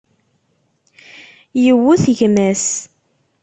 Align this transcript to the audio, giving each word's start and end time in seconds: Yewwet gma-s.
Yewwet 1.63 2.05
gma-s. 2.17 2.65